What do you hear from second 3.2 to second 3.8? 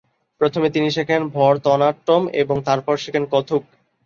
Kathak.